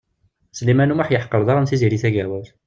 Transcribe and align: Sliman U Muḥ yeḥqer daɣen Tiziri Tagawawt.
Sliman 0.57 0.91
U 0.93 0.95
Muḥ 0.95 1.07
yeḥqer 1.11 1.41
daɣen 1.47 1.65
Tiziri 1.69 1.97
Tagawawt. 2.03 2.49